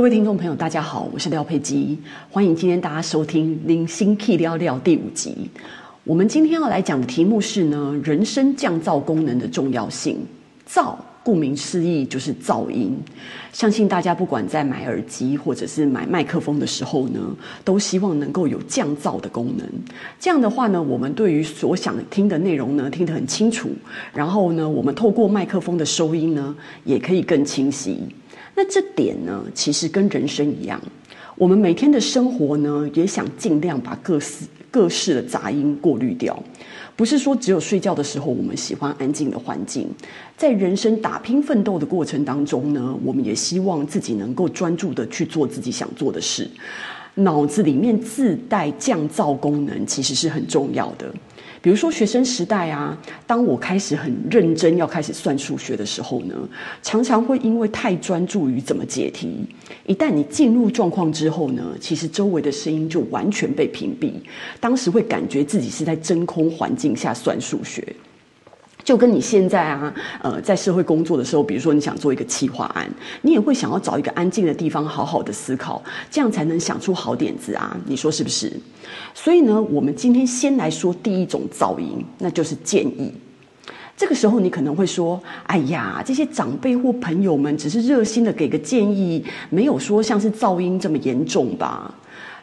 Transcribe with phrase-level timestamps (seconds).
[0.00, 1.98] 各位听众朋友，大家好，我是廖佩基，
[2.30, 5.50] 欢迎今天大家收听《零星 Key 聊聊》第五集。
[6.04, 10.16] 我们今天要来讲的题目是呢，人声降噪功能的重要性。
[10.66, 12.96] 噪，顾名思义就是噪音。
[13.52, 17.20] 相信大家不管在买耳机或者是买麦克风的时候呢，
[17.62, 19.68] 都希望能够有降噪的功能。
[20.18, 23.68] 这样的话呢，我们对于所想听的内容呢，听得很清楚。
[24.14, 27.98] 然后呢，我们透过麦克风的收音呢，也可以更清晰。
[28.62, 30.78] 那这点呢，其实跟人生一样，
[31.34, 36.38] 我们每天的生活呢，也想尽量把各式各式的杂音过滤掉。
[36.94, 39.88] 不是说只有睡觉的时候，我们喜欢安静的环境，
[40.36, 46.46] 在人生打拼奋斗的过程当中呢，我们也希望自己能够专注的去做自己想做的事。
[47.14, 51.10] 脑子里面自带降噪功能，其实是很重要的。
[51.62, 56.34] 比如说学生时代啊，当我开始很认真要开始算数学的时候呢，
[56.82, 59.46] 常常会因为太专注于怎么解题，
[59.86, 64.12] 一旦你进入状况之后呢，其实周围的声音就完全被屏蔽，
[64.58, 67.86] 当时会感觉自己是在真空环境下算数学。
[68.84, 72.90] 就跟你现在啊，呃，在社会工作的时候，比如说你想做一个企划案，
[73.22, 77.76] 你也会想要找一个安静的地方，好好的思考，这样才能想出好点子啊。
[77.86, 78.52] 你说是不是？
[79.14, 83.12] 所以呢，我们今天先来说第一种噪音，那就是建议。
[83.96, 91.94] 这个时候你可能会说：“哎呀，这些长辈或朋友们只是热心的给个建议，没有说像是噪音这么严重吧？”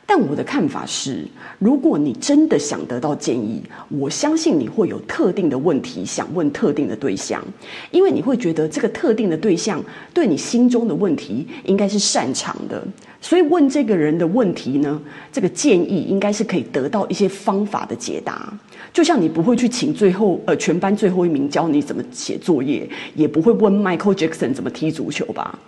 [0.09, 1.27] 但我的看法是，
[1.59, 7.43] 如果你真的想得到建议，我相信你会有特定的问题想问特定的对象，
[7.91, 12.81] 因为你会觉得这个特定的对象对你心中的问题应该是擅长的，
[13.19, 18.57] 所以问这个人的问题呢，这个建议应该是可以得到一些方法的解答。
[18.93, 25.59] 就像你不会去请最后呃全班最后一名教你怎么写作业，也不会问 Michael Jackson 怎么踢足球吧。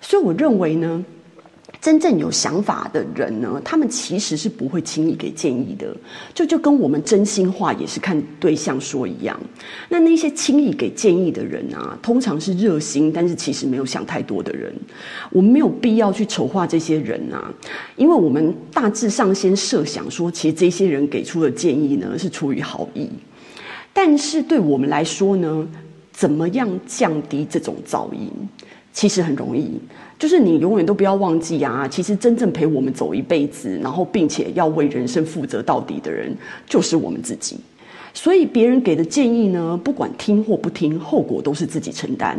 [0.00, 1.04] 所以我认为呢。
[1.84, 5.94] 真正有想法的人呢，他们其实是不会轻易给建议的，
[6.32, 9.38] 就就跟我们真心话也是看对象说一样。
[9.90, 14.74] 那那些轻易给建议的人啊，通常是热心，但是其实没有想太多的人。
[15.28, 17.52] 我们没有必要去丑化这些人啊，
[17.96, 23.10] 因为我们大致上先设想说，其实这些人给出的建议呢，是出于好意。
[23.92, 25.68] 但是对我们来说呢，
[26.10, 28.30] 怎么样降低这种噪音，
[28.90, 29.78] 其实很容易。
[30.18, 31.86] 就是你永远都不要忘记啊！
[31.88, 36.34] 其实真正陪我们走一辈子，然后并且要为人生负责到底的人，
[36.66, 37.56] 就是我们自己。
[38.12, 42.38] 所以别人给的建议呢，不管听或不听，后果都是自己承担。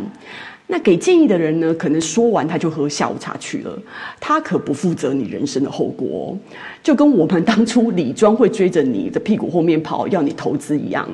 [0.68, 3.78] 那给建议的人呢，可能说完他就喝下午茶去了，
[4.18, 6.38] 他可不负责你人生的后果哦。
[6.82, 11.08] 就跟我们当初李庄会追着你的屁股后面跑，要你投资一样。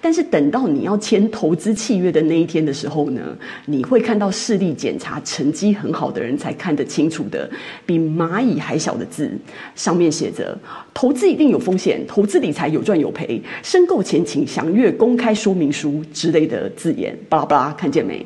[0.00, 3.20] 但是等到你要签投资契约的那一天的时候呢，
[3.64, 7.48] 你会看到视力检查成绩很好的人才看得清楚的，
[7.86, 9.30] 比蚂蚁还小的字，
[9.74, 10.58] 上面写着
[10.92, 18.24] “投资一定有风险，投资理财有赚有赔，申购前请详阅公开说明书”之类的字眼，巴拉巴拉，看见没？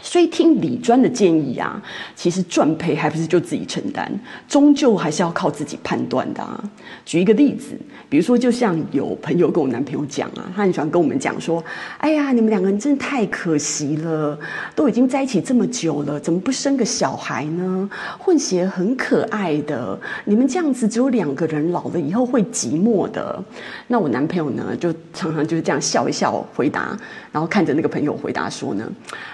[0.00, 1.82] 所以听李专的建议啊，
[2.14, 4.10] 其实赚赔还不是就自己承担，
[4.48, 6.62] 终究还是要靠自己判断的啊。
[7.04, 7.76] 举一个例子，
[8.08, 11.62] 比如说，就像有朋友跟我男朋友讲啊，他很喜欢跟我们讲说
[11.98, 14.38] ：“哎呀，你们两个人真的太可惜了，
[14.76, 17.90] 都已经在一起这么久了，怎么不生个小孩呢？
[18.18, 23.42] 混血很可爱的，你们这样子只有两个人，老了以后会寂寞的。”
[23.88, 26.96] 那我男朋友呢，就常常就是这样笑一笑回答，
[27.32, 28.88] 然后看着那个朋友回答说呢：“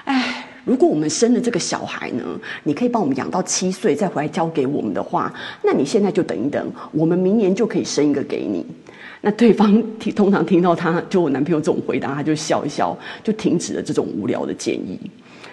[0.06, 0.30] 哎。”
[0.64, 2.25] 如果我们生了这个小孩呢，
[2.62, 5.32] 你可以帮我们养到七岁再回来交给我们的话，
[5.62, 8.64] 那你现在就等一等，我们明年就可以生一个给你。
[9.20, 14.98] 那对方听通常听到他就我男朋友这种回答，他就笑一笑，就停止了这种无聊的建议。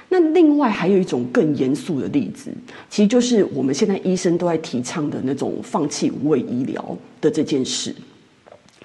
[0.09, 2.51] 那另外还有一种更严肃的例子，
[2.89, 7.95] 其实就是我们现在医生都在提倡的那种放弃无谓医疗的这件事，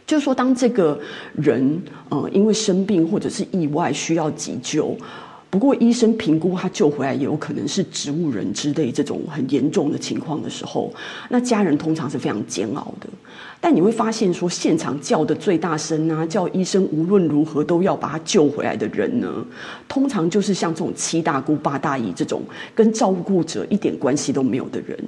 [0.06, 0.98] 就是说当这个
[1.34, 4.96] 人呃因为生病或者是意外需要急救。
[5.58, 10.92] 不过，医生评估他救回来也有可能是植物人之类这种很严重的情况的时候，
[11.30, 13.08] 那家人通常是非常煎熬的。
[13.58, 19.46] 但你会发现，说现场叫的最大声啊，叫医生无论如何都要把他救回来的人呢，
[19.88, 22.42] 通常就是像这种七大姑八大姨这种
[22.74, 24.98] 跟照顾者一点关系都没有的人。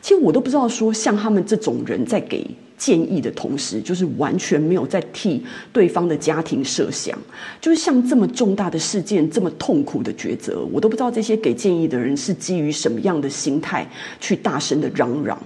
[0.00, 2.46] 其实我都不知道说，像他们这种人在给。
[2.78, 7.18] 建议的同时，就是完全没有在替对方的家庭设想，
[7.60, 13.86] 就是像这么重大的事件，这么痛苦的抉择，我都不知道这些给建议的人是基于什么样的心态
[14.20, 15.36] 去大声的嚷嚷。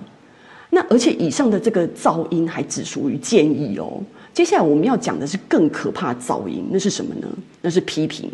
[0.70, 4.02] 那而且以上的这个噪音还只属于建议哦。
[4.32, 7.26] 接下来我们要讲的是更可怕噪音，那是什么呢？
[7.60, 8.30] 那是批评。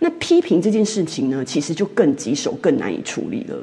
[0.00, 3.56] 那批评这件事情呢，其实就更棘手、更难以处理了。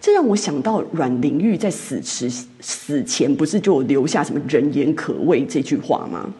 [0.00, 2.30] 这让我想到阮玲玉在死时
[2.60, 6.32] 死前不是就留下什么“人言可畏”这句话吗？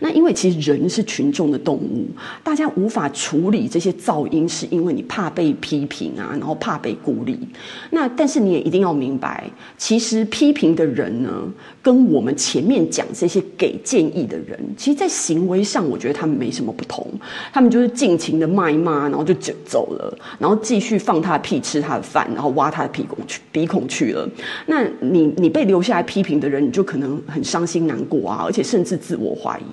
[0.00, 2.06] 那因为其实人是群众的动物，
[2.42, 7.38] 大家无法处理这些噪音，是因为你怕被批评啊，然后怕被孤立。
[7.90, 9.44] 那但是你也一定要明白，
[9.76, 11.30] 其实批评的人呢，
[11.82, 17.06] 跟我们前面讲这些给建议的人，其实，在行为上，我觉得他们没什么不同。
[17.52, 19.34] 他们就是尽情的骂一骂，然后就
[19.64, 24.28] 走了，然后继续放他的屁，吃他的饭，然后挖他的鼻孔去鼻孔去了。
[24.66, 29.63] 那你你被留下来批评的人，你就可能很伤心难过啊，而且甚至自我怀疑。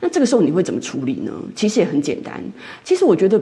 [0.00, 1.32] 那这个时候你会怎么处理呢？
[1.54, 2.42] 其实也很简单。
[2.84, 3.40] 其实我觉得。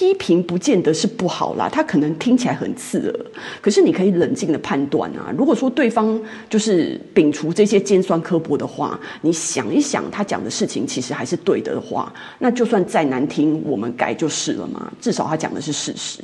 [0.00, 3.26] 批评不见得是不好啦，他可能听起来很刺耳，
[3.60, 5.30] 可是你可以冷静的判断啊。
[5.36, 6.18] 如果说对方
[6.48, 14.90] 就是摒除这些尖酸刻薄的话，你想一想他讲的事情其实还是对的话，那就算再难听，我们改就是了嘛。
[15.02, 16.22] 至少他讲的是事实。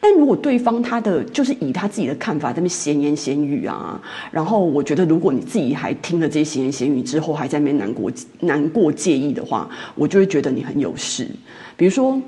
[0.00, 4.00] 但如果对方他的就是以他自己的看法在那边闲言闲语啊，
[4.30, 11.28] 然后我觉得如果你自己还听了这些闲言闲语之后还在那边难过难过介意的话，我就会觉得你很有事。
[11.76, 12.18] 比如说。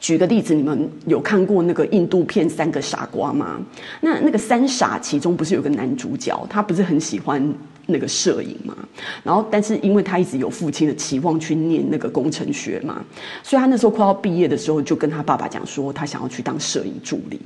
[0.00, 3.60] 举个例子，你们有看过那个印度片《三个傻瓜》吗？
[4.00, 7.54] 那那个三傻其中不是有个男主角，他不是很喜欢
[7.86, 8.76] 那个摄影嘛？
[9.22, 13.04] 然后，但是因为他一直有父亲的期望去念那个工程学嘛，
[13.42, 17.40] 所以他那时候快要毕业的时候，就跟他爸爸讲说，他想要去当摄影助理。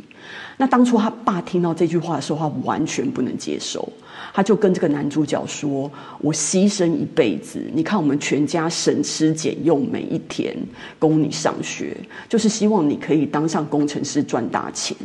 [0.57, 3.89] 那当初他爸听到这句话的时候，他完全不能接受。
[4.33, 5.91] 他就跟这个男主角说
[6.21, 10.57] ：“我牺牲一辈子，你看我们全家省吃俭用，每一天
[10.99, 11.97] 供你上学，
[12.29, 14.97] 就是希望你可以当上工程师赚大钱。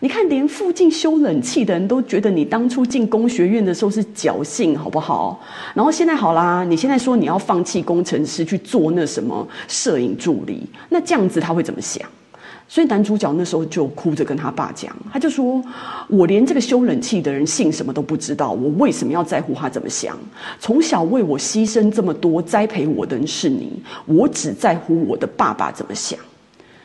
[0.00, 5.40] 你看，连附近修冷气的人都觉得你当初进工学院的时候是侥幸，好不好？
[5.74, 12.06] 然后现在好啦，你现在说你要放弃工程师去做那什么摄影助理，那这样子他会怎么想？”
[12.68, 15.62] 所以男主角那时候就哭着跟他爸讲，他就说
[16.10, 20.18] ：“我连这个修冷气的人姓什么都不知道，我为什么要在乎他怎么想？
[20.58, 26.18] 从小为我牺牲这么多、栽培我的人是你，我只在乎我的爸爸怎么想。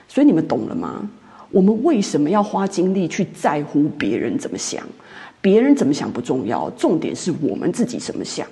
[0.08, 1.10] 所以你们懂了吗？
[1.52, 4.82] 我们为什么要花精力去在乎别人怎么想？
[5.42, 8.48] 别人怎么想不重要，重点是我们自己怎么想。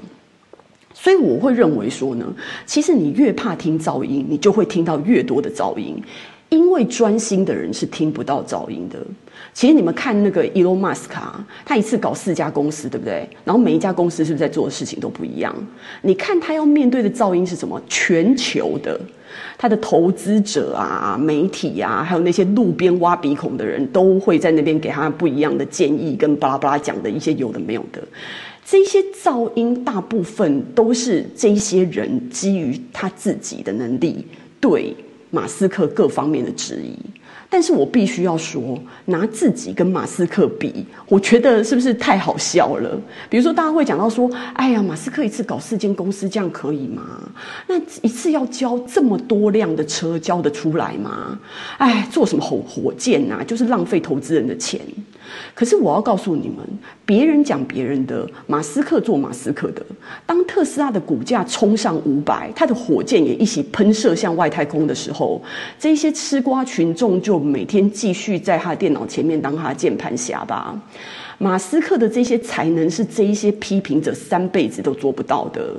[0.93, 2.25] 所以我会认为说呢，
[2.65, 5.95] 其实你越怕听噪音，你就会听到越多的噪音。”
[6.49, 8.99] 因为专心的人是听不到噪音的。
[9.53, 13.27] 其实你们看那个 Elon Musk 啊，他一次搞四家公司，对不对？
[13.43, 15.55] 然后每一家公司是不是在做的事情都不一样？
[16.01, 17.81] 你看他要面对的噪音是什么？
[17.87, 18.99] 全球的，
[19.57, 28.01] 他的投资者啊、媒体啊，还有那些路边挖鼻孔的人都会在那边给他不一样的建议，跟巴拉巴拉讲的一些有的没有的。
[28.63, 34.25] 这些噪音大部分都是这些人基于他自己的能力
[34.59, 34.95] 对。
[35.31, 36.95] 马斯克各方面的质疑，
[37.49, 42.99] 但是我必须要说，拿自己跟马斯克比，我觉得是不是太好笑了？
[43.29, 47.03] 比如说，大家会讲到说，哎呀，马斯克一次搞四间公司，这样可以吗？
[47.67, 51.39] 那一次要交这么多辆的车，交得出来吗？
[51.77, 53.43] 哎，做什么火火箭呐？
[53.45, 54.79] 就是浪费投资人的钱。
[55.53, 56.57] 可是我要告诉你们，
[57.05, 59.85] 别人讲别人的，马斯克做马斯克的。
[60.25, 65.41] 当特斯拉的股价冲上五百，他的火箭也一起喷射向外太空的时候，后
[65.77, 70.79] 这些吃瓜群众就每天继续在他电脑前面当他的键盘侠吧。
[71.37, 75.75] 马斯克的这些才能是这一些批评者三辈子都做不到的。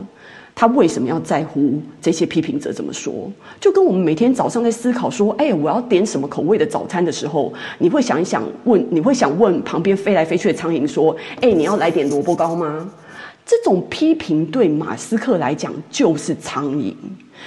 [0.54, 3.30] 他为什么要在乎这些批评者怎么说？
[3.60, 12.90] 就跟我们每天早上在思考说：“哎，我要点什么口味的早餐的时候，你会想一想，问你会想问旁边飞来飞去的苍蝇说：‘哎，你要来点萝卜糕吗？’
[13.46, 16.92] 这种批评对马斯克来讲就是苍蝇。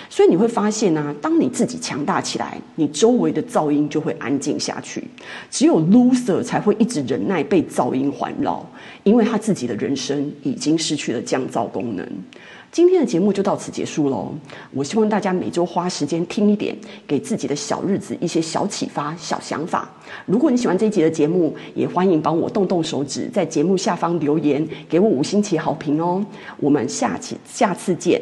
[0.09, 5.03] 所以你会发现啊，当你自己强大起来，你周围的噪音就会安静下去。
[5.49, 8.65] 只有 loser 才会一直忍耐被噪音环绕，
[9.03, 12.07] 因为他自己的人生已经失去了降噪功能。”
[12.71, 14.33] 今天的节目就到此结束喽。
[14.71, 19.87] 我希望大家每周花时间听一点，给自己的小日子一些小启发、小想法。
[20.25, 26.25] 如果你喜欢这一集的节目，也欢迎帮我动动手指，在节目下方留言，给我五星级好评哦。
[26.59, 28.19] 我们下期下次见。